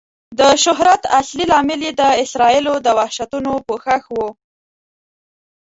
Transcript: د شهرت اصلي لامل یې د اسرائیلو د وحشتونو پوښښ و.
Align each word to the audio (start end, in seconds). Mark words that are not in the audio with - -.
د 0.39 0.41
شهرت 0.63 1.01
اصلي 1.19 1.45
لامل 1.51 1.81
یې 1.87 1.91
د 2.01 2.03
اسرائیلو 2.23 2.73
د 2.85 2.87
وحشتونو 2.99 3.51
پوښښ 3.67 4.03
و. 4.15 4.17